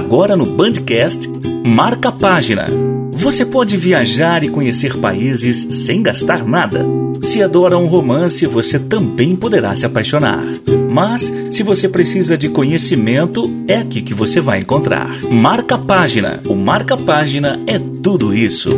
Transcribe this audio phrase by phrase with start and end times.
[0.00, 1.28] Agora no Bandcast,
[1.64, 2.66] marca a página.
[3.12, 6.86] Você pode viajar e conhecer países sem gastar nada.
[7.22, 10.42] Se adora um romance, você também poderá se apaixonar.
[10.90, 15.22] Mas, se você precisa de conhecimento, é aqui que você vai encontrar.
[15.30, 16.40] Marca a página.
[16.46, 18.70] O Marca Página é tudo isso.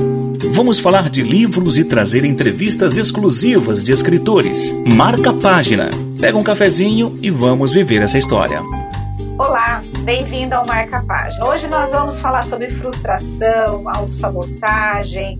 [0.50, 4.75] Vamos falar de livros e trazer entrevistas exclusivas de escritores.
[4.84, 5.89] Marca a página.
[6.20, 8.61] Pega um cafezinho e vamos viver essa história.
[9.39, 11.46] Olá, bem-vindo ao Marca Página.
[11.46, 15.39] Hoje nós vamos falar sobre frustração, autossabotagem,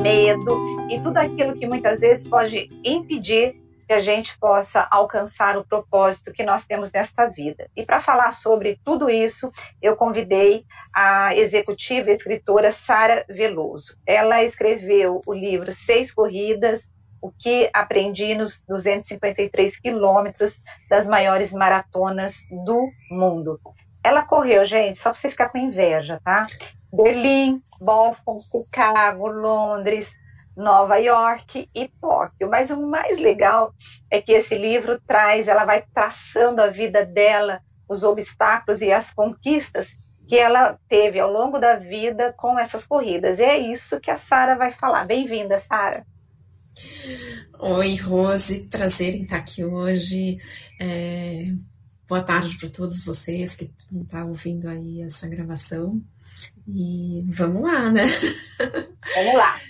[0.00, 5.64] medo e tudo aquilo que muitas vezes pode impedir que a gente possa alcançar o
[5.64, 7.68] propósito que nós temos nesta vida.
[7.74, 9.50] E para falar sobre tudo isso,
[9.82, 10.62] eu convidei
[10.94, 13.96] a executiva escritora Sara Veloso.
[14.06, 16.88] Ela escreveu o livro Seis Corridas,
[17.20, 23.58] o que aprendi nos 253 quilômetros das maiores maratonas do mundo.
[24.06, 26.46] Ela correu, gente, só para você ficar com inveja, tá?
[26.92, 30.14] Berlim, Boston, Chicago, Londres,
[30.56, 32.48] Nova York e Tóquio.
[32.48, 33.74] Mas o mais legal
[34.08, 39.12] é que esse livro traz, ela vai traçando a vida dela, os obstáculos e as
[39.12, 39.96] conquistas
[40.28, 43.40] que ela teve ao longo da vida com essas corridas.
[43.40, 45.04] E é isso que a Sara vai falar.
[45.04, 46.06] Bem-vinda, Sara.
[47.58, 50.36] Oi, Rose, prazer em estar aqui hoje.
[50.80, 51.48] É,
[52.08, 56.00] boa tarde para todos vocês que estão tá ouvindo aí essa gravação.
[56.66, 58.02] E vamos lá, né?
[59.14, 59.60] Vamos lá.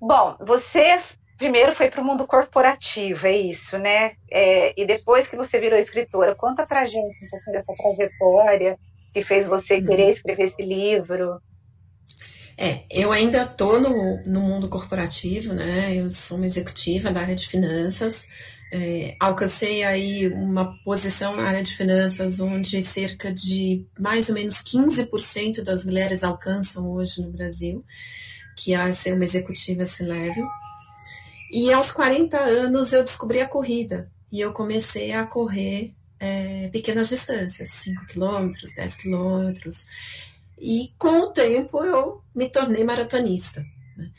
[0.00, 0.98] Bom, você
[1.36, 4.12] primeiro foi para o mundo corporativo, é isso, né?
[4.30, 8.78] É, e depois que você virou escritora, conta para gente um pouquinho dessa trajetória
[9.12, 11.40] que fez você querer escrever esse livro.
[12.56, 15.94] É, eu ainda estou no, no mundo corporativo, né?
[15.94, 18.28] Eu sou uma executiva da área de finanças.
[18.72, 24.56] É, alcancei aí uma posição na área de finanças onde cerca de mais ou menos
[24.56, 27.84] 15% das mulheres alcançam hoje no Brasil,
[28.56, 30.46] que é ser uma executiva C-level.
[31.52, 37.10] E aos 40 anos eu descobri a corrida e eu comecei a correr é, pequenas
[37.10, 39.86] distâncias, 5 quilômetros, 10 quilômetros.
[40.58, 43.64] E com o tempo eu me tornei maratonista.
[43.96, 44.10] Né?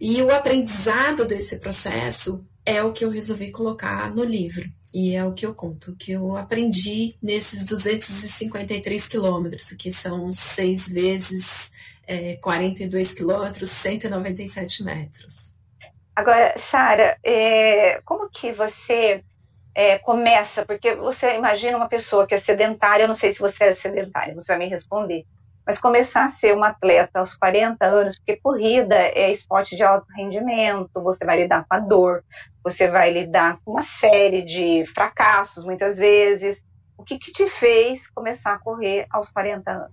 [0.00, 4.64] E o aprendizado desse processo é o que eu resolvi colocar no livro.
[4.92, 10.88] E é o que eu conto, que eu aprendi nesses 253 quilômetros, que são seis
[10.88, 11.72] vezes
[12.06, 15.54] é, 42 quilômetros, 197 metros.
[16.14, 19.22] Agora, Sara, é, como que você
[19.74, 20.66] é, começa?
[20.66, 24.34] Porque você imagina uma pessoa que é sedentária, eu não sei se você é sedentária,
[24.34, 25.24] você vai me responder
[25.68, 30.06] mas começar a ser uma atleta aos 40 anos, porque corrida é esporte de alto
[30.16, 32.24] rendimento, você vai lidar com a dor,
[32.64, 36.64] você vai lidar com uma série de fracassos, muitas vezes.
[36.96, 39.92] O que, que te fez começar a correr aos 40 anos?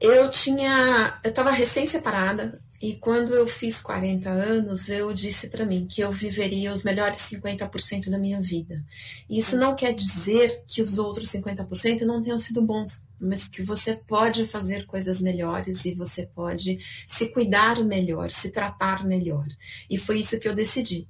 [0.00, 2.50] Eu tinha, eu estava recém-separada,
[2.82, 7.18] e quando eu fiz 40 anos, eu disse para mim que eu viveria os melhores
[7.18, 8.82] 50% da minha vida.
[9.28, 13.62] E isso não quer dizer que os outros 50% não tenham sido bons, mas que
[13.62, 19.46] você pode fazer coisas melhores e você pode se cuidar melhor, se tratar melhor.
[19.88, 21.06] E foi isso que eu decidi.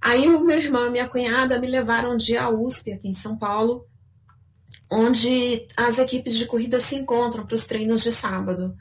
[0.00, 3.14] Aí o meu irmão e minha cunhada me levaram um dia à USP, aqui em
[3.14, 3.86] São Paulo,
[4.90, 8.76] onde as equipes de corrida se encontram para os treinos de sábado.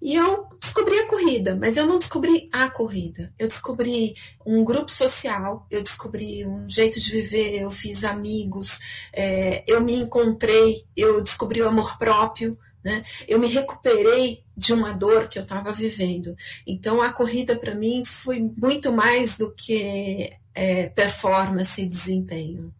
[0.00, 3.32] E eu descobri a corrida, mas eu não descobri a corrida.
[3.38, 4.14] Eu descobri
[4.46, 8.78] um grupo social, eu descobri um jeito de viver, eu fiz amigos,
[9.12, 13.04] é, eu me encontrei, eu descobri o amor próprio, né?
[13.28, 16.34] Eu me recuperei de uma dor que eu estava vivendo.
[16.66, 22.72] Então a corrida para mim foi muito mais do que é, performance e desempenho.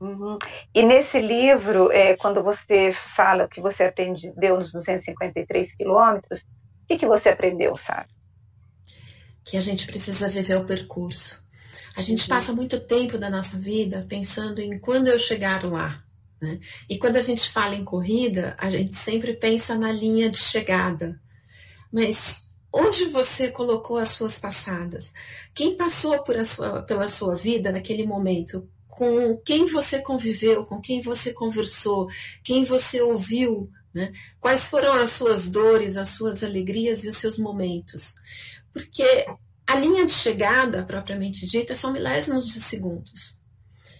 [0.00, 0.38] Uhum.
[0.74, 6.44] E nesse livro, é, quando você fala que você aprendeu nos 253 quilômetros,
[6.84, 8.06] o que, que você aprendeu, Sara?
[9.42, 11.42] Que a gente precisa viver o percurso.
[11.96, 12.28] A gente uhum.
[12.28, 16.04] passa muito tempo da nossa vida pensando em quando eu chegar lá.
[16.42, 16.60] Né?
[16.88, 21.18] E quando a gente fala em corrida, a gente sempre pensa na linha de chegada.
[21.90, 25.10] Mas onde você colocou as suas passadas?
[25.54, 28.68] Quem passou sua, pela sua vida naquele momento?
[28.88, 32.08] Com quem você conviveu, com quem você conversou,
[32.42, 34.12] quem você ouviu né?
[34.40, 38.14] Quais foram as suas dores, as suas alegrias e os seus momentos?
[38.72, 39.26] Porque
[39.66, 43.42] a linha de chegada, propriamente dita, são milésimos de segundos.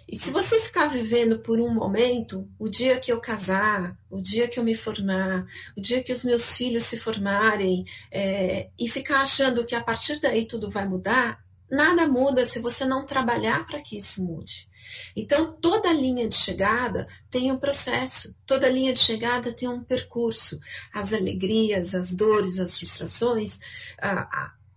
[0.06, 4.46] E se você ficar vivendo por um momento, o dia que eu casar, o dia
[4.46, 5.46] que eu me formar,
[5.76, 10.20] o dia que os meus filhos se formarem, é, e ficar achando que a partir
[10.20, 14.69] daí tudo vai mudar, nada muda se você não trabalhar para que isso mude.
[15.17, 20.59] Então, toda linha de chegada tem um processo, toda linha de chegada tem um percurso.
[20.93, 23.61] As alegrias, as dores, as frustrações,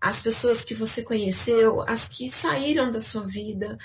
[0.01, 3.77] as pessoas que você conheceu, as que saíram da sua vida,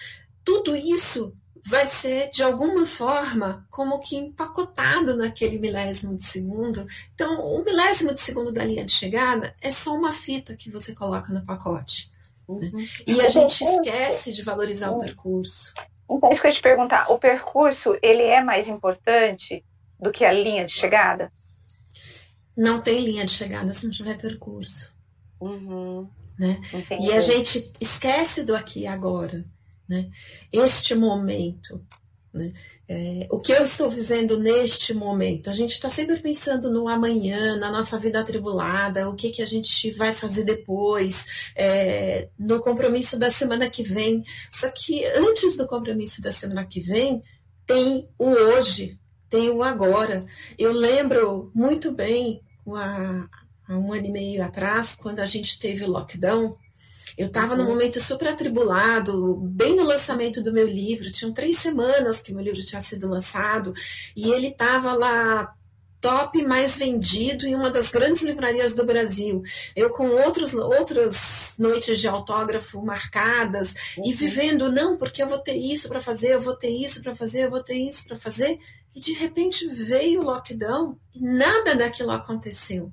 [0.45, 1.35] tudo isso
[1.65, 6.87] vai ser, de alguma forma, como que empacotado naquele milésimo de segundo.
[7.15, 10.93] Então, o milésimo de segundo da linha de chegada é só uma fita que você
[10.93, 12.11] coloca no pacote.
[12.49, 12.71] Né?
[12.73, 12.87] Uhum.
[13.07, 15.73] E a gente esquece de valorizar o percurso.
[16.17, 17.11] Então, isso que eu ia te perguntar.
[17.11, 19.65] O percurso, ele é mais importante
[19.99, 21.33] do que a linha de chegada?
[22.57, 24.95] Não tem linha de chegada se não tiver percurso.
[25.41, 26.09] Uhum.
[26.39, 26.61] Né?
[27.01, 29.45] E a gente esquece do aqui e agora
[29.93, 30.11] né?
[30.51, 31.85] Este momento,
[32.33, 32.53] né?
[32.89, 35.51] É, o que eu estou vivendo neste momento?
[35.51, 39.47] A gente está sempre pensando no amanhã, na nossa vida atribulada, o que, que a
[39.47, 44.25] gente vai fazer depois, é, no compromisso da semana que vem.
[44.51, 47.23] Só que antes do compromisso da semana que vem,
[47.67, 50.25] tem o hoje, tem o agora.
[50.59, 53.29] Eu lembro muito bem, há,
[53.69, 56.57] um ano e meio atrás, quando a gente teve o lockdown,
[57.17, 57.71] eu estava num uhum.
[57.71, 61.13] momento super atribulado, bem no lançamento do meu livro.
[61.13, 63.73] Tinham três semanas que meu livro tinha sido lançado
[64.17, 65.55] e ele estava lá
[66.01, 69.41] top mais vendido em uma das grandes livrarias do Brasil.
[69.75, 74.05] Eu com outros, outras noites de autógrafo marcadas uhum.
[74.07, 77.15] e vivendo, não, porque eu vou ter isso para fazer, eu vou ter isso para
[77.15, 78.59] fazer, eu vou ter isso para fazer.
[78.95, 82.93] E de repente veio o lockdown e nada daquilo aconteceu.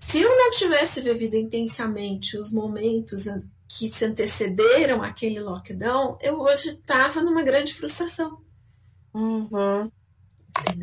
[0.00, 3.26] Se eu não tivesse vivido intensamente os momentos
[3.68, 8.42] que se antecederam àquele lockdown, eu hoje estava numa grande frustração.
[9.12, 9.90] Uhum.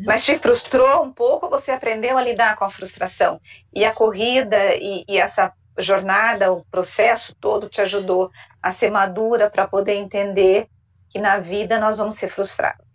[0.04, 1.50] Mas te frustrou um pouco?
[1.50, 3.40] Você aprendeu a lidar com a frustração?
[3.74, 8.30] E a corrida e, e essa jornada, o processo todo te ajudou
[8.62, 10.68] a ser madura para poder entender
[11.08, 12.86] que na vida nós vamos ser frustrados?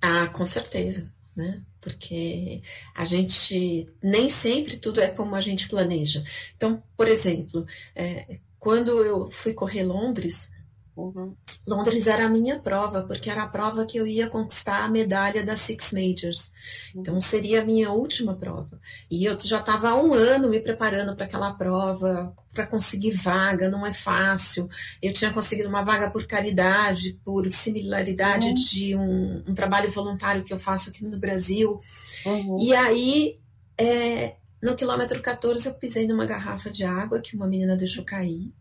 [0.00, 1.62] Ah, com certeza, né?
[1.82, 2.62] Porque
[2.94, 6.24] a gente nem sempre tudo é como a gente planeja.
[6.56, 10.50] Então, por exemplo, é, quando eu fui correr Londres,
[10.96, 11.34] uhum.
[11.66, 15.44] Londres era a minha prova, porque era a prova que eu ia conquistar a medalha
[15.44, 16.52] das Six Majors.
[16.94, 18.78] Então, seria a minha última prova.
[19.10, 23.70] E eu já estava há um ano me preparando para aquela prova, para conseguir vaga,
[23.70, 24.68] não é fácil.
[25.00, 28.54] Eu tinha conseguido uma vaga por caridade, por similaridade uhum.
[28.54, 31.78] de um, um, trabalho voluntário que eu faço aqui no Brasil.
[32.26, 32.58] Uhum.
[32.60, 33.38] E aí,
[33.78, 38.52] é, no quilômetro 14, eu pisei numa garrafa de água que uma menina deixou cair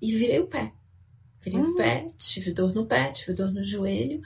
[0.00, 0.72] e virei o pé.
[1.42, 1.72] Virei uhum.
[1.72, 4.18] o pé, tive dor no pé, tive dor no joelho.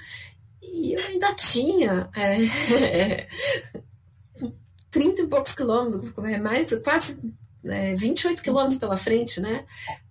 [0.62, 3.26] E eu ainda tinha é,
[4.90, 7.20] 30 e poucos quilômetros, mais quase
[7.64, 9.64] é, 28 quilômetros pela frente, né?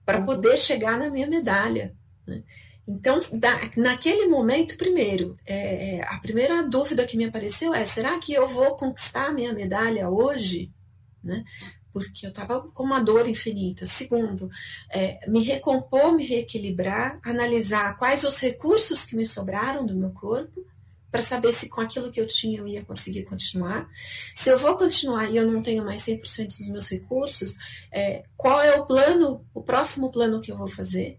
[0.04, 0.25] Para uhum.
[0.25, 1.94] poder chegar na minha medalha.
[2.25, 2.44] Né?
[2.88, 8.19] Então, da, naquele momento, primeiro, é, é, a primeira dúvida que me apareceu é: será
[8.19, 10.72] que eu vou conquistar a minha medalha hoje?
[11.24, 11.44] Né?
[11.95, 13.86] Porque eu estava com uma dor infinita.
[13.86, 14.50] Segundo,
[14.92, 20.65] é, me recompor, me reequilibrar, analisar quais os recursos que me sobraram do meu corpo
[21.09, 23.88] para saber se com aquilo que eu tinha eu ia conseguir continuar.
[24.33, 27.56] Se eu vou continuar e eu não tenho mais 100% dos meus recursos,
[27.94, 31.18] é, qual é o plano, o próximo plano que eu vou fazer?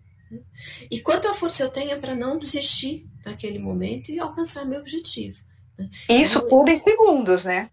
[0.91, 5.43] E quanta força eu tenho para não desistir naquele momento e alcançar meu objetivo.
[5.79, 5.89] Né?
[6.11, 7.71] Isso tudo em segundos, né?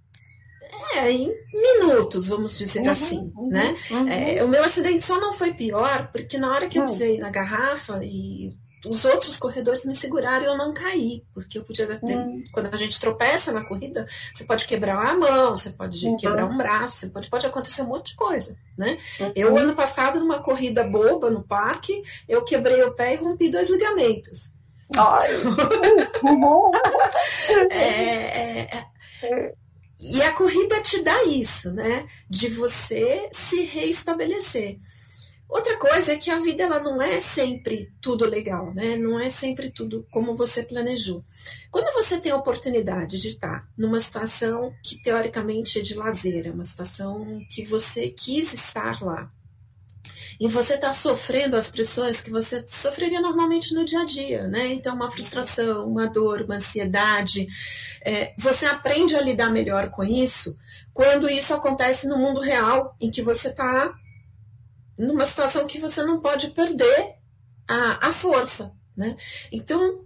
[0.95, 3.75] É, em minutos, vamos dizer uhum, assim, uhum, né?
[3.89, 4.07] Uhum.
[4.07, 7.29] É, o meu acidente só não foi pior porque na hora que eu pisei na
[7.29, 8.51] garrafa e
[8.85, 12.17] os outros corredores me seguraram e eu não caí, porque eu podia ter.
[12.17, 12.43] Uhum.
[12.51, 16.17] Quando a gente tropeça na corrida, você pode quebrar a mão, você pode uhum.
[16.17, 18.97] quebrar um braço, pode, pode acontecer um monte de coisa, né?
[19.19, 19.31] Uhum.
[19.35, 23.69] Eu, ano passado, numa corrida boba no parque, eu quebrei o pé e rompi dois
[23.69, 24.51] ligamentos.
[24.95, 25.29] Ai.
[27.71, 28.85] é, é,
[29.23, 29.53] é,
[30.03, 32.05] e a corrida te dá isso, né?
[32.29, 34.77] De você se reestabelecer.
[35.47, 38.97] Outra coisa é que a vida ela não é sempre tudo legal, né?
[38.97, 41.23] Não é sempre tudo como você planejou.
[41.69, 46.51] Quando você tem a oportunidade de estar numa situação que teoricamente é de lazer, é
[46.51, 49.29] uma situação que você quis estar lá,
[50.39, 54.73] e você está sofrendo as pressões que você sofreria normalmente no dia a dia, né?
[54.73, 57.47] Então, uma frustração, uma dor, uma ansiedade.
[58.03, 60.57] É, você aprende a lidar melhor com isso
[60.93, 63.93] quando isso acontece no mundo real, em que você está
[64.97, 67.15] numa situação que você não pode perder
[67.67, 69.15] a, a força, né?
[69.51, 70.05] Então,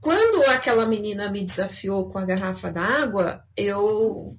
[0.00, 4.36] quando aquela menina me desafiou com a garrafa d'água, eu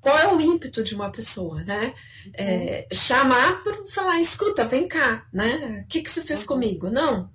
[0.00, 1.94] qual é o ímpeto de uma pessoa, né?
[2.34, 5.82] É, chamar para falar, escuta, vem cá, né?
[5.84, 6.46] O que, que você fez uhum.
[6.46, 6.90] comigo?
[6.90, 7.30] Não,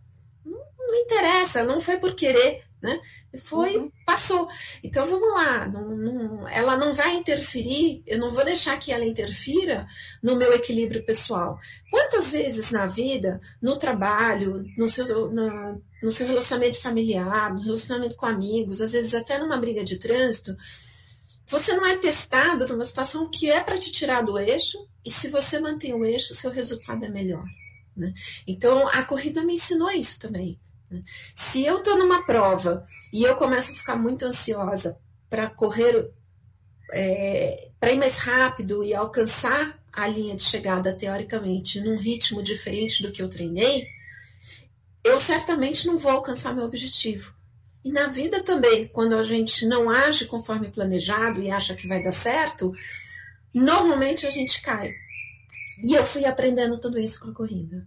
[0.46, 3.00] não, não interessa, não foi por querer, né?
[3.40, 3.92] Foi, uhum.
[4.06, 4.48] passou.
[4.84, 9.06] Então vamos lá, não, não, ela não vai interferir, eu não vou deixar que ela
[9.06, 9.88] interfira
[10.22, 11.58] no meu equilíbrio pessoal.
[11.90, 18.16] Quantas vezes na vida, no trabalho, no seu, na, no seu relacionamento familiar, no relacionamento
[18.16, 20.56] com amigos, às vezes até numa briga de trânsito,
[21.54, 25.30] você não é testado numa situação que é para te tirar do eixo, e se
[25.30, 27.46] você mantém o eixo, seu resultado é melhor.
[27.96, 28.12] Né?
[28.48, 30.60] Então, a corrida me ensinou isso também.
[30.90, 31.04] Né?
[31.36, 32.84] Se eu estou numa prova
[33.14, 34.98] e eu começo a ficar muito ansiosa
[35.30, 36.12] para correr,
[36.92, 43.04] é, para ir mais rápido e alcançar a linha de chegada, teoricamente, num ritmo diferente
[43.04, 43.86] do que eu treinei,
[45.04, 47.32] eu certamente não vou alcançar meu objetivo.
[47.84, 52.02] E na vida também, quando a gente não age conforme planejado e acha que vai
[52.02, 52.74] dar certo,
[53.54, 54.94] normalmente a gente cai.
[55.84, 57.86] E eu fui aprendendo tudo isso com a corrida.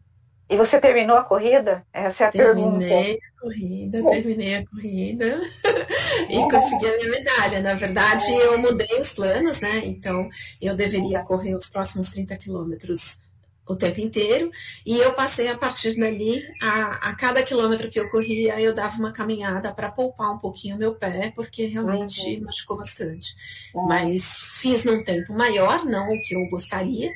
[0.49, 1.85] E você terminou a corrida?
[1.93, 3.27] Essa é a terminei pergunta.
[3.37, 5.41] A corrida, terminei a corrida
[6.31, 7.61] e consegui a minha medalha.
[7.61, 9.83] Na verdade, eu mudei os planos, né?
[9.85, 10.29] Então,
[10.61, 13.26] eu deveria correr os próximos 30 quilômetros
[13.67, 14.51] o tempo inteiro.
[14.85, 18.97] E eu passei a partir dali, a, a cada quilômetro que eu corria, eu dava
[18.99, 22.45] uma caminhada para poupar um pouquinho o meu pé, porque realmente uhum.
[22.45, 23.35] machucou bastante.
[23.75, 23.87] Uhum.
[23.89, 24.25] Mas
[24.61, 27.11] fiz num tempo maior, não o que eu gostaria,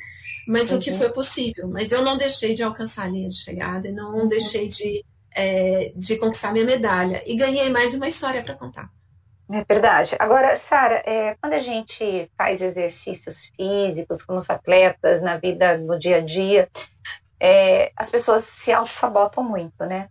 [0.47, 0.77] mas uhum.
[0.77, 0.97] o que uhum.
[0.97, 1.67] foi possível.
[1.69, 4.27] Mas eu não deixei de alcançar a linha de chegada e não uhum.
[4.27, 5.03] deixei de,
[5.35, 7.23] é, de conquistar minha medalha.
[7.25, 8.91] E ganhei mais uma história para contar.
[9.53, 10.15] É verdade.
[10.17, 15.99] Agora, Sara, é, quando a gente faz exercícios físicos com os atletas na vida, no
[15.99, 16.69] dia a dia,
[17.39, 20.07] é, as pessoas se auto-sabotam muito, né?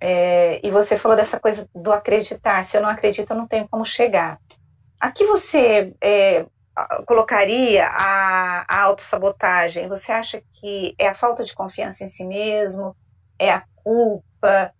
[0.00, 2.64] É, e você falou dessa coisa do acreditar.
[2.64, 4.40] Se eu não acredito, eu não tenho como chegar.
[4.98, 6.46] Aqui você é,
[7.06, 9.88] colocaria a, a autossabotagem?
[9.88, 12.96] Você acha que é a falta de confiança em si mesmo?
[13.38, 14.72] É a culpa?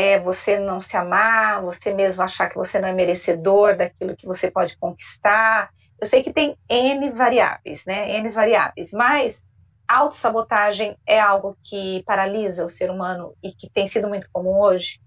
[0.00, 4.26] É você não se amar, você mesmo achar que você não é merecedor daquilo que
[4.26, 5.70] você pode conquistar.
[6.00, 8.18] Eu sei que tem N variáveis, né?
[8.18, 9.44] N variáveis, mas
[9.86, 15.00] autossabotagem é algo que paralisa o ser humano e que tem sido muito comum hoje?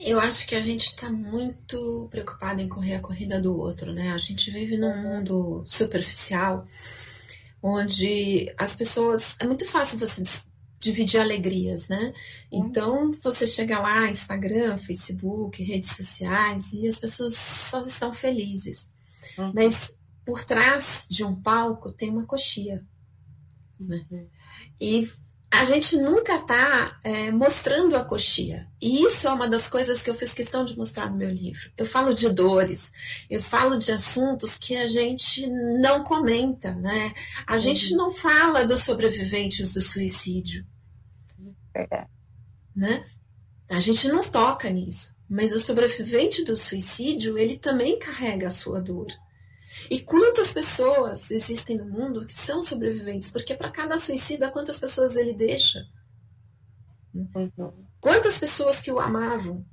[0.00, 4.12] Eu acho que a gente está muito preocupado em correr a corrida do outro, né?
[4.12, 6.64] A gente vive num mundo superficial
[7.62, 9.36] onde as pessoas.
[9.40, 10.22] É muito fácil você
[10.84, 12.12] dividir alegrias, né?
[12.52, 12.66] Uhum.
[12.66, 18.88] Então, você chega lá, Instagram, Facebook, redes sociais, e as pessoas só estão felizes.
[19.38, 19.52] Uhum.
[19.54, 22.84] Mas por trás de um palco tem uma coxia.
[23.80, 24.04] Né?
[24.10, 24.26] Uhum.
[24.80, 25.10] E
[25.50, 28.66] a gente nunca está é, mostrando a coxia.
[28.82, 31.70] E isso é uma das coisas que eu fiz questão de mostrar no meu livro.
[31.76, 32.92] Eu falo de dores,
[33.30, 35.46] eu falo de assuntos que a gente
[35.80, 37.14] não comenta, né?
[37.46, 37.98] A gente uhum.
[37.98, 40.66] não fala dos sobreviventes do suicídio.
[41.74, 42.08] Verdade.
[42.74, 43.04] Né?
[43.68, 45.14] A gente não toca nisso.
[45.28, 49.08] Mas o sobrevivente do suicídio, ele também carrega a sua dor.
[49.90, 53.30] E quantas pessoas existem no mundo que são sobreviventes?
[53.30, 55.86] Porque para cada suicida, quantas pessoas ele deixa?
[57.12, 57.72] Uhum.
[58.00, 59.64] Quantas pessoas que o amavam?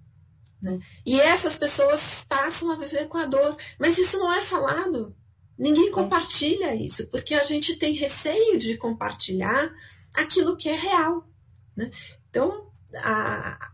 [0.62, 0.80] Né?
[1.06, 3.58] E essas pessoas passam a viver com a dor.
[3.80, 5.16] Mas isso não é falado.
[5.58, 9.72] Ninguém compartilha isso, porque a gente tem receio de compartilhar
[10.14, 11.28] aquilo que é real.
[11.76, 11.90] Né?
[12.30, 13.72] Então, a,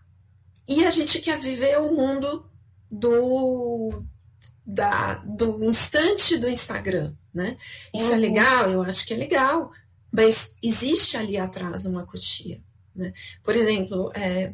[0.67, 2.49] e a gente quer viver o mundo
[2.89, 4.03] do,
[4.65, 7.13] da, do instante do Instagram.
[7.33, 7.57] Né?
[7.93, 8.13] Isso é uhum.
[8.13, 9.71] é legal, eu acho que é legal,
[10.11, 12.59] mas existe ali atrás uma cotia.
[12.95, 13.13] Né?
[13.43, 14.53] Por exemplo, é,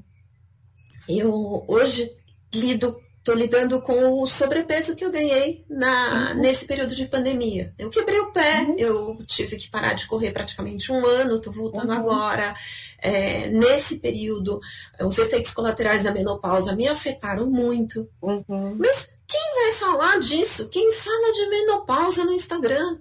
[1.07, 2.09] eu hoje
[2.53, 6.41] lido Estou lidando com o sobrepeso que eu ganhei na, uhum.
[6.41, 7.73] nesse período de pandemia.
[7.79, 8.75] Eu quebrei o pé, uhum.
[8.77, 11.99] eu tive que parar de correr praticamente um ano, estou voltando uhum.
[11.99, 12.53] agora.
[12.99, 14.59] É, nesse período,
[14.99, 18.09] os efeitos colaterais da menopausa me afetaram muito.
[18.21, 18.75] Uhum.
[18.77, 20.67] Mas quem vai falar disso?
[20.67, 22.97] Quem fala de menopausa no Instagram?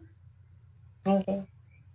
[1.05, 1.45] Uhum.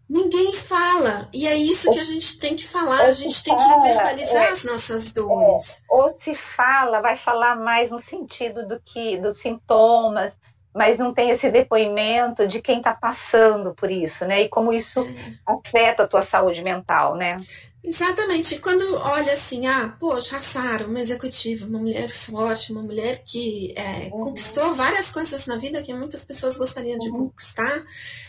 [0.10, 1.28] Ninguém fala.
[1.34, 3.02] E é isso que a gente tem que falar.
[3.02, 5.70] Ou a gente tem fala, que verbalizar é, as nossas dores.
[5.80, 10.40] É, ou se fala, vai falar mais no sentido do que dos sintomas,
[10.74, 14.44] mas não tem esse depoimento de quem está passando por isso, né?
[14.44, 15.34] E como isso é.
[15.46, 17.42] afeta a tua saúde mental, né?
[17.88, 18.60] Exatamente.
[18.60, 23.74] Quando olha assim, ah, poxa, a Sara, uma executiva, uma mulher forte, uma mulher que
[23.78, 24.26] é, uhum.
[24.26, 27.30] conquistou várias coisas na vida que muitas pessoas gostariam de uhum.
[27.30, 27.86] conquistar.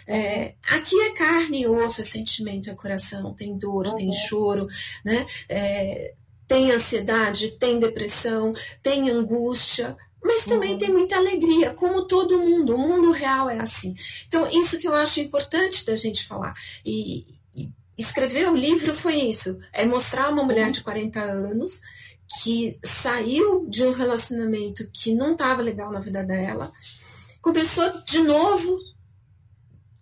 [0.07, 3.95] É, aqui é carne e osso, é sentimento, é coração, tem dor, uhum.
[3.97, 4.69] tem choro,
[5.05, 5.27] né?
[5.49, 6.15] É,
[6.47, 10.79] tem ansiedade, tem depressão, tem angústia, mas também uhum.
[10.79, 12.77] tem muita alegria, como todo mundo.
[12.77, 13.97] O mundo real é assim.
[14.29, 16.55] Então, isso que eu acho importante da gente falar.
[16.87, 17.38] E
[17.99, 21.81] escrever o livro foi isso: é mostrar uma mulher de 40 anos
[22.43, 26.71] que saiu de um relacionamento que não estava legal na vida dela,
[27.41, 28.79] começou de novo,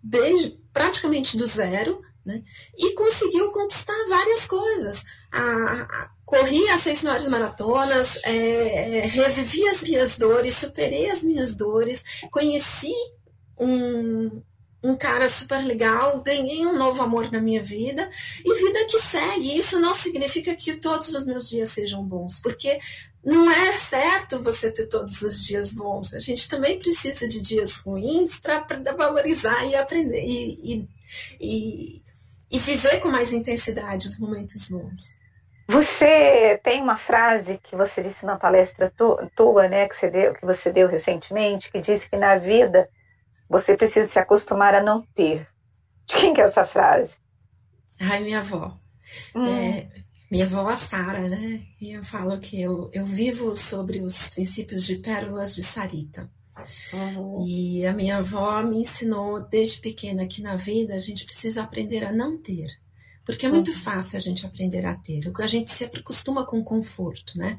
[0.03, 2.43] desde praticamente do zero, né?
[2.77, 5.05] E conseguiu conquistar várias coisas.
[5.31, 11.23] A, a, corri as seis maiores maratonas, é, é, revivi as minhas dores, superei as
[11.23, 12.93] minhas dores, conheci
[13.57, 14.43] um,
[14.87, 18.09] um cara super legal, ganhei um novo amor na minha vida
[18.43, 19.57] e vida que segue.
[19.57, 22.79] Isso não significa que todos os meus dias sejam bons, porque
[23.23, 26.13] não é certo você ter todos os dias bons.
[26.13, 28.65] A gente também precisa de dias ruins para
[28.95, 30.89] valorizar e aprender e, e,
[31.41, 32.01] e,
[32.49, 35.17] e viver com mais intensidade os momentos bons.
[35.67, 38.89] Você tem uma frase que você disse na palestra
[39.35, 42.89] tua, né, que você deu, que você deu recentemente, que disse que na vida
[43.49, 45.47] você precisa se acostumar a não ter.
[46.05, 47.17] De quem que é essa frase?
[47.99, 48.77] Ai, minha avó.
[49.35, 49.45] Hum.
[49.45, 49.89] É,
[50.29, 51.63] minha avó, a Sara, né?
[51.79, 56.29] E eu falo que eu, eu vivo sobre os princípios de pérolas de Sarita.
[56.93, 57.45] Uhum.
[57.45, 62.03] E a minha avó me ensinou desde pequena que na vida a gente precisa aprender
[62.03, 62.67] a não ter.
[63.27, 65.29] Porque é muito fácil a gente aprender a ter.
[65.37, 67.57] A gente sempre acostuma com conforto, né?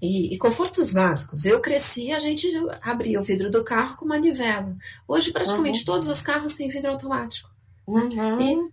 [0.00, 1.44] E, e, confortos básicos.
[1.44, 2.48] Eu cresci, a gente
[2.80, 4.74] abria o vidro do carro com manivela.
[5.06, 5.84] Hoje, praticamente uhum.
[5.84, 7.50] todos os carros têm vidro automático.
[7.86, 8.40] Uhum.
[8.40, 8.72] E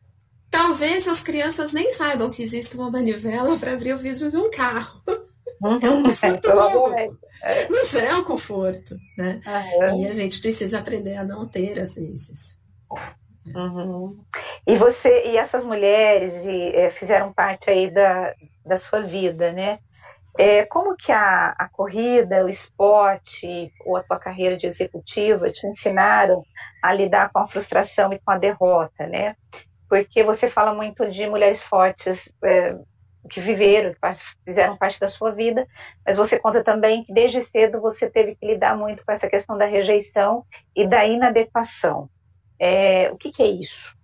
[0.50, 4.50] talvez as crianças nem saibam que existe uma manivela para abrir o vidro de um
[4.50, 5.02] carro.
[5.62, 5.80] Uhum.
[5.82, 6.96] É um conforto bom.
[7.44, 7.68] É.
[7.70, 9.42] Mas é um conforto, né?
[10.00, 12.56] E a gente precisa aprender a não ter às vezes.
[13.56, 14.20] Uhum.
[14.66, 18.34] E você e essas mulheres e, é, fizeram parte aí da,
[18.66, 19.80] da sua vida, né?
[20.38, 25.66] É, como que a, a corrida, o esporte ou a tua carreira de executiva te
[25.66, 26.44] ensinaram
[26.84, 29.36] a lidar com a frustração e com a derrota, né?
[29.90, 32.78] Porque você fala muito de mulheres fortes é,
[33.30, 34.00] que viveram, que
[34.46, 35.66] fizeram parte da sua vida,
[36.06, 39.58] mas você conta também que desde cedo você teve que lidar muito com essa questão
[39.58, 42.10] da rejeição e da inadequação.
[42.60, 43.96] É, o que, que é isso?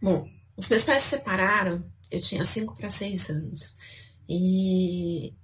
[0.00, 3.76] Bom, os meus pais se separaram, eu tinha 5 para 6 anos.
[4.28, 5.34] E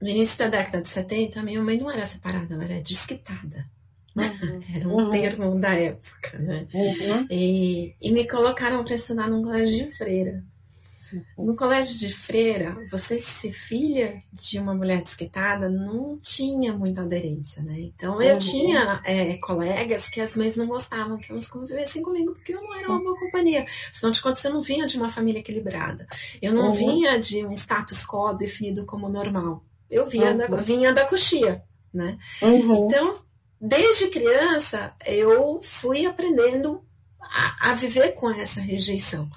[0.00, 3.68] no início da década de 70, minha mãe não era separada, ela era desquitada.
[4.14, 4.38] Né?
[4.42, 4.60] Uhum.
[4.76, 5.10] Era um uhum.
[5.10, 6.68] termo da época, né?
[6.72, 7.26] Uhum.
[7.28, 10.44] E, e me colocaram para estudar num colégio de freira.
[11.36, 17.62] No colégio de freira, você ser filha de uma mulher desquitada não tinha muita aderência,
[17.62, 17.78] né?
[17.78, 18.38] Então eu uhum.
[18.38, 22.74] tinha é, colegas que as mães não gostavam que elas convivessem comigo porque eu não
[22.74, 23.64] era uma boa companhia.
[23.92, 26.06] Afinal de contas, eu não vinha de uma família equilibrada.
[26.40, 26.72] Eu não uhum.
[26.72, 29.64] vinha de um status quo definido como normal.
[29.90, 30.38] Eu vinha, uhum.
[30.38, 32.18] da, vinha da coxia, né?
[32.42, 32.86] Uhum.
[32.86, 33.14] Então,
[33.60, 36.82] desde criança, eu fui aprendendo
[37.20, 39.30] a, a viver com essa rejeição.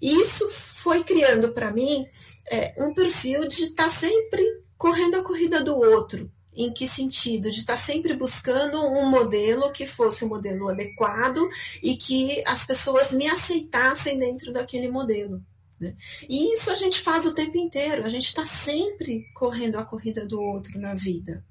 [0.00, 0.48] E isso
[0.82, 2.06] foi criando para mim
[2.50, 4.42] é, um perfil de estar tá sempre
[4.76, 6.30] correndo a corrida do outro.
[6.54, 7.50] Em que sentido?
[7.50, 11.48] De estar tá sempre buscando um modelo que fosse um modelo adequado
[11.82, 15.42] e que as pessoas me aceitassem dentro daquele modelo.
[15.80, 15.94] Né?
[16.28, 20.26] E isso a gente faz o tempo inteiro, a gente está sempre correndo a corrida
[20.26, 21.44] do outro na vida.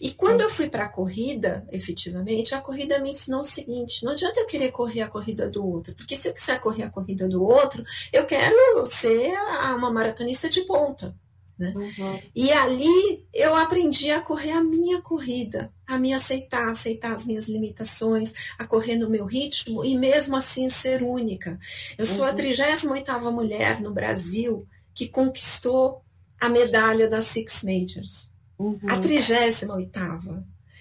[0.00, 4.12] E quando eu fui para a corrida, efetivamente, a corrida me ensinou o seguinte: não
[4.12, 7.28] adianta eu querer correr a corrida do outro, porque se eu quiser correr a corrida
[7.28, 9.32] do outro, eu quero ser
[9.74, 11.14] uma maratonista de ponta.
[11.58, 11.72] Né?
[11.76, 12.20] Uhum.
[12.34, 17.48] E ali eu aprendi a correr a minha corrida, a me aceitar, aceitar as minhas
[17.48, 21.58] limitações, a correr no meu ritmo e mesmo assim ser única.
[21.96, 22.30] Eu sou uhum.
[22.30, 26.02] a 38ª mulher no Brasil que conquistou
[26.40, 28.31] a medalha das Six Majors.
[28.58, 28.78] Uhum.
[28.88, 29.98] A 38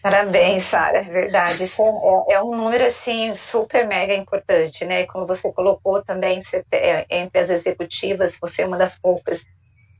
[0.02, 1.64] Parabéns, Sara, é verdade.
[1.64, 1.82] Isso
[2.28, 5.06] é, é, um número assim super mega importante, né?
[5.06, 9.46] Como você colocou também, você, é, entre as executivas, você é uma das poucas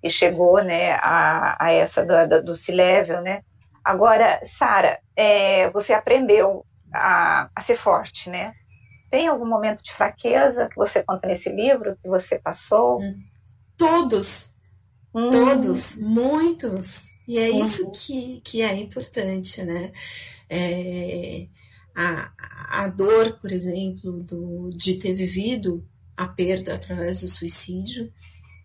[0.02, 3.44] que chegou, né, a, a essa do, do C-level, né?
[3.84, 8.54] Agora, Sara, é, você aprendeu a, a ser forte, né?
[9.12, 13.00] Tem algum momento de fraqueza que você conta nesse livro que você passou?
[13.78, 14.52] Todos,
[15.14, 15.30] hum.
[15.30, 17.04] todos, muitos.
[17.32, 17.66] E é uhum.
[17.66, 19.94] isso que, que é importante, né?
[20.50, 21.48] É,
[21.96, 28.12] a, a dor, por exemplo, do, de ter vivido a perda através do suicídio,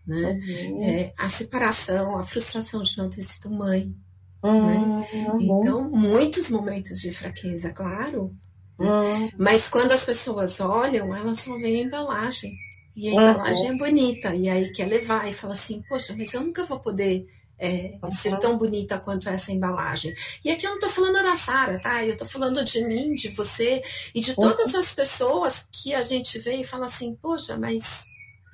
[0.05, 0.33] né?
[0.33, 0.83] Uhum.
[0.83, 3.95] É, a separação, a frustração de não ter sido mãe.
[4.43, 4.51] Né?
[4.51, 4.75] Uhum.
[4.75, 5.07] Né?
[5.39, 8.35] Então, muitos momentos de fraqueza, claro.
[8.77, 8.85] Né?
[8.85, 9.31] Uhum.
[9.37, 12.53] Mas quando as pessoas olham, elas só veem a embalagem.
[12.93, 14.35] E a embalagem é bonita.
[14.35, 17.25] E aí quer levar e fala assim, poxa, mas eu nunca vou poder
[17.59, 18.11] é, uhum.
[18.11, 20.13] ser tão bonita quanto essa embalagem.
[20.43, 22.03] E aqui eu não estou falando da Sara, tá?
[22.03, 23.81] Eu estou falando de mim, de você
[24.13, 28.05] e de todas as pessoas que a gente vê e fala assim, poxa, mas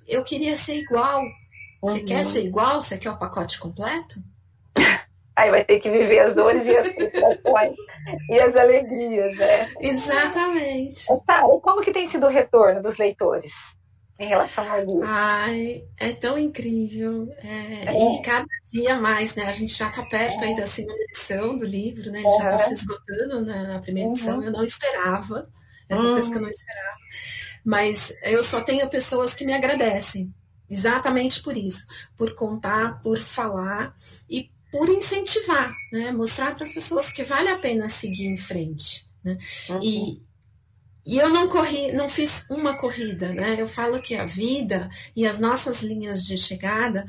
[0.08, 1.24] eu queria ser igual.
[1.82, 2.06] Você uhum.
[2.06, 2.80] quer ser igual?
[2.80, 4.22] Você quer o pacote completo?
[5.36, 7.76] Aí vai ter que viver as dores e as frustrações
[8.30, 9.74] e as alegrias, né?
[9.82, 11.06] Exatamente.
[11.26, 13.52] Sara, como que tem sido o retorno dos leitores?
[14.20, 15.02] Em relação ao livro.
[15.06, 17.34] Ai, é tão incrível.
[17.40, 18.16] É, é.
[18.16, 19.46] E cada dia mais, né?
[19.46, 20.48] A gente já está perto é.
[20.48, 22.20] aí da segunda edição do livro, né?
[22.20, 24.16] Ele já está se esgotando na, na primeira uhum.
[24.16, 24.44] edição.
[24.44, 25.48] Eu não esperava.
[25.90, 26.14] Era uma uhum.
[26.16, 26.98] coisa que eu não esperava.
[27.66, 30.34] Mas eu só tenho pessoas que me agradecem.
[30.70, 31.86] Exatamente por isso.
[32.16, 33.96] Por contar, por falar
[34.30, 36.12] e por incentivar, né?
[36.12, 39.08] Mostrar para as pessoas que vale a pena seguir em frente.
[39.24, 39.38] Né?
[39.70, 39.80] Uhum.
[39.82, 40.22] E,
[41.06, 43.56] e eu não corri, não fiz uma corrida, né?
[43.60, 47.06] Eu falo que a vida e as nossas linhas de chegada,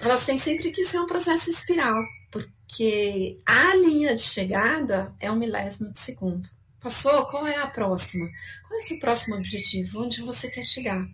[0.00, 5.36] elas têm sempre que ser um processo espiral, porque a linha de chegada é um
[5.36, 6.48] milésimo de segundo.
[6.80, 7.26] Passou?
[7.26, 8.28] Qual é a próxima?
[8.68, 10.04] Qual é o seu próximo objetivo?
[10.04, 11.04] Onde você quer chegar?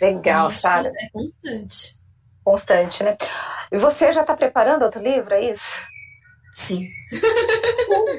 [0.00, 0.90] Legal, Sara.
[0.98, 1.96] É constante.
[2.42, 3.16] Constante, né?
[3.70, 5.80] E você já está preparando outro livro, é isso?
[6.56, 6.90] Sim.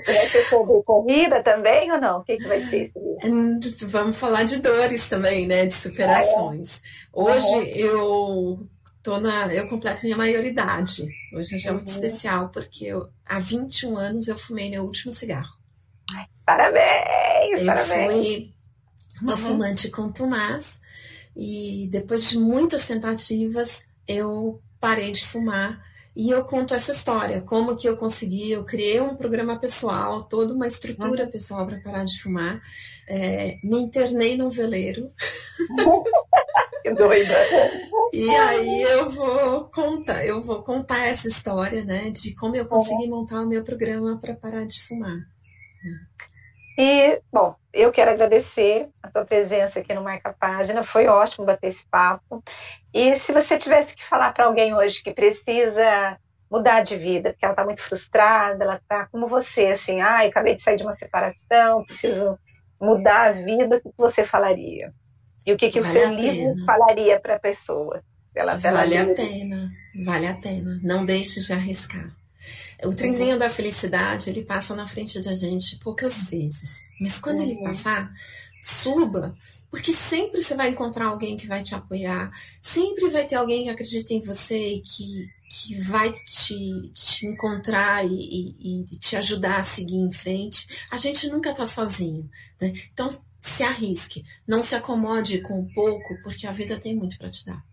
[0.06, 2.20] Vai ser sobre corrida também ou não?
[2.20, 2.92] O que, que vai ser
[3.24, 5.66] hum, Vamos falar de dores também, né?
[5.66, 6.82] De superações.
[7.12, 7.64] Hoje uhum.
[7.64, 8.70] eu
[9.02, 9.52] tô na.
[9.52, 11.04] Eu completo minha maioridade.
[11.34, 11.94] Hoje é muito uhum.
[11.94, 15.58] especial, porque eu, há 21 anos eu fumei meu último cigarro.
[16.14, 17.60] Ai, parabéns!
[17.60, 18.14] Eu parabéns.
[18.14, 18.54] fui
[19.20, 19.38] uma uhum.
[19.38, 20.80] fumante contumaz
[21.36, 25.82] e depois de muitas tentativas eu parei de fumar
[26.18, 30.52] e eu conto essa história, como que eu consegui, eu criei um programa pessoal, toda
[30.52, 31.32] uma estrutura uhum.
[31.32, 32.60] pessoal para parar de fumar,
[33.08, 35.12] é, me internei num veleiro.
[36.82, 37.36] que doida!
[38.12, 43.04] E aí eu vou contar, eu vou contar essa história, né, de como eu consegui
[43.04, 43.20] uhum.
[43.20, 45.20] montar o meu programa para parar de fumar.
[46.80, 51.68] E, bom, eu quero agradecer a tua presença aqui no Marca Página, foi ótimo bater
[51.68, 52.44] esse papo.
[52.94, 56.18] E se você tivesse que falar para alguém hoje que precisa
[56.50, 60.56] mudar de vida, porque ela está muito frustrada, ela está como você, assim, ah, acabei
[60.56, 62.38] de sair de uma separação, preciso
[62.82, 64.94] mudar a vida, o que você falaria?
[65.46, 68.02] E o que, que vale o seu livro falaria para a pessoa?
[68.36, 69.72] Ela, vale a pena,
[70.06, 70.80] vale a pena.
[70.84, 72.12] Não deixe de arriscar.
[72.84, 76.84] O trenzinho da felicidade, ele passa na frente da gente poucas vezes.
[77.00, 77.44] Mas quando uhum.
[77.44, 78.12] ele passar,
[78.62, 79.36] suba,
[79.70, 82.32] porque sempre você vai encontrar alguém que vai te apoiar,
[82.62, 88.06] sempre vai ter alguém que acredita em você e que, que vai te, te encontrar
[88.06, 90.68] e, e, e te ajudar a seguir em frente.
[90.92, 92.30] A gente nunca está sozinho.
[92.62, 92.74] Né?
[92.94, 93.08] Então,
[93.42, 97.64] se arrisque, não se acomode com pouco, porque a vida tem muito para te dar.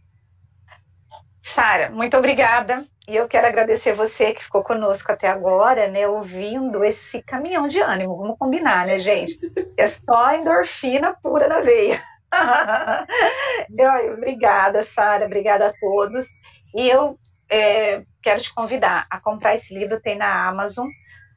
[1.43, 2.87] Sara, muito obrigada.
[3.07, 7.79] E eu quero agradecer você que ficou conosco até agora, né, ouvindo esse caminhão de
[7.79, 8.17] ânimo.
[8.17, 9.39] Vamos combinar, né, gente?
[9.77, 12.01] É só endorfina pura na veia.
[13.77, 16.27] eu, obrigada, Sara, obrigada a todos.
[16.75, 17.19] E eu
[17.51, 20.87] é, quero te convidar a comprar esse livro, tem na Amazon.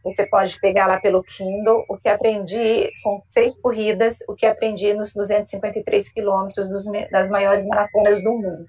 [0.03, 1.83] Você pode pegar lá pelo Kindle.
[1.89, 6.69] O que aprendi são seis corridas, o que aprendi nos 253 quilômetros
[7.11, 8.65] das maiores maratonas do mundo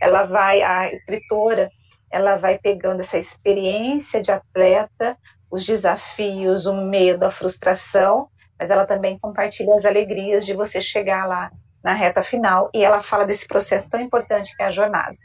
[0.00, 1.70] ela vai, a escritora,
[2.10, 5.16] ela vai pegando essa experiência de atleta,
[5.50, 11.26] os desafios, o medo, a frustração, mas ela também compartilha as alegrias de você chegar
[11.26, 11.50] lá
[11.82, 15.16] na reta final e ela fala desse processo tão importante que é a jornada.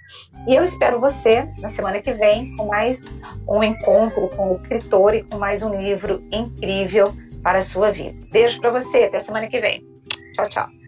[0.48, 2.98] E eu espero você na semana que vem com mais
[3.48, 8.26] um encontro com o escritor e com mais um livro incrível para a sua vida.
[8.32, 9.84] Beijo para você, até semana que vem.
[10.34, 10.85] Tchau, tchau.